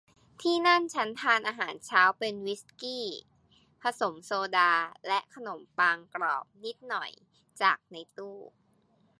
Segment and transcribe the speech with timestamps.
[0.41, 3.07] ที่นั่นฉันทานอาหารเช้าเป็นวิสกี้
[3.81, 4.73] ผสมโซดา
[5.07, 7.11] และขนมปังกรอบนิดหน่อย
[7.61, 8.37] จากในตู้